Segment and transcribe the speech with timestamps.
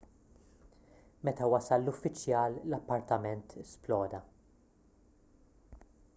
[1.29, 4.23] meta wasal l-uffiċjal l-appartament sploda